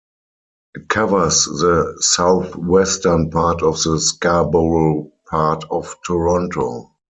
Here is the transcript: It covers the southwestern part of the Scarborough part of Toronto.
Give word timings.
It 0.73 0.89
covers 0.89 1.45
the 1.45 1.95
southwestern 1.99 3.29
part 3.29 3.61
of 3.61 3.79
the 3.83 3.99
Scarborough 3.99 5.11
part 5.29 5.63
of 5.69 5.95
Toronto. 6.03 6.95